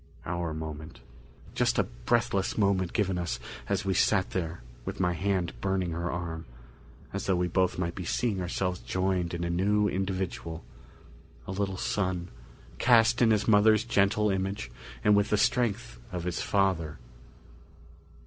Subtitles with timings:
[0.25, 0.99] Our moment.
[1.53, 6.11] Just a breathless moment given us as we sat there with my hand burning her
[6.11, 6.45] arm,
[7.13, 10.63] as though we both might be seeing ourselves joined in a new individual
[11.45, 12.29] a little son,
[12.79, 14.71] cast in his mother's gentle image
[15.03, 16.97] and with the strength of his father.